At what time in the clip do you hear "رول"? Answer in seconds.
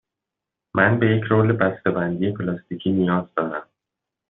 1.23-1.51